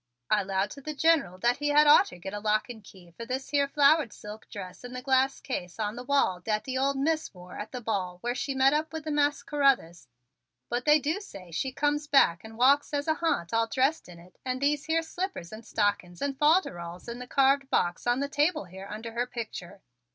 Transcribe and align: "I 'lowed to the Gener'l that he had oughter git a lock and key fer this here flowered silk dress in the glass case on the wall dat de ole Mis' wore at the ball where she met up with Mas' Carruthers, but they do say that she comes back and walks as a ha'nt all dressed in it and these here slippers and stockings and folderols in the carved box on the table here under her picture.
"I 0.31 0.41
'lowed 0.41 0.71
to 0.71 0.81
the 0.81 0.95
Gener'l 0.95 1.39
that 1.41 1.57
he 1.57 1.67
had 1.69 1.85
oughter 1.85 2.17
git 2.17 2.33
a 2.33 2.39
lock 2.39 2.71
and 2.71 2.83
key 2.83 3.11
fer 3.11 3.23
this 3.23 3.49
here 3.49 3.67
flowered 3.67 4.11
silk 4.13 4.49
dress 4.49 4.83
in 4.83 4.93
the 4.93 5.01
glass 5.03 5.39
case 5.39 5.77
on 5.77 5.95
the 5.95 6.03
wall 6.03 6.39
dat 6.39 6.63
de 6.63 6.75
ole 6.75 6.95
Mis' 6.95 7.31
wore 7.35 7.59
at 7.59 7.71
the 7.71 7.81
ball 7.81 8.17
where 8.21 8.33
she 8.33 8.55
met 8.55 8.73
up 8.73 8.91
with 8.93 9.05
Mas' 9.05 9.43
Carruthers, 9.43 10.07
but 10.69 10.85
they 10.85 10.97
do 10.97 11.19
say 11.21 11.45
that 11.49 11.53
she 11.53 11.71
comes 11.71 12.07
back 12.07 12.43
and 12.43 12.57
walks 12.57 12.95
as 12.95 13.07
a 13.07 13.13
ha'nt 13.21 13.53
all 13.53 13.67
dressed 13.67 14.09
in 14.09 14.17
it 14.17 14.39
and 14.43 14.59
these 14.59 14.85
here 14.85 15.03
slippers 15.03 15.51
and 15.51 15.63
stockings 15.63 16.19
and 16.19 16.39
folderols 16.39 17.07
in 17.07 17.19
the 17.19 17.27
carved 17.27 17.69
box 17.69 18.07
on 18.07 18.21
the 18.21 18.27
table 18.27 18.65
here 18.65 18.87
under 18.89 19.11
her 19.11 19.27
picture. 19.27 19.81